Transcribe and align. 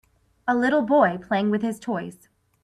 a 0.47 0.55
little 0.55 0.81
boy 0.81 1.19
playing 1.21 1.51
with 1.51 1.61
his 1.61 1.79
toys. 1.79 2.27